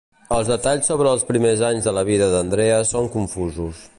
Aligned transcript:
Els 0.35 0.47
detalls 0.51 0.89
sobre 0.91 1.11
els 1.17 1.25
primers 1.27 1.61
anys 1.69 1.87
de 1.89 1.95
la 1.99 2.05
vida 2.09 2.31
d'Andrea 2.33 2.83
són 2.95 3.13
confusos. 3.19 3.87